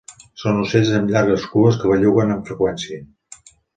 [0.43, 3.03] Són ocells amb llargues cues que belluguen amb freqüència.